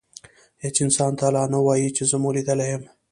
[0.63, 2.83] هیڅ انسان ته لا ونه وایئ چي زه مو لیدلی یم.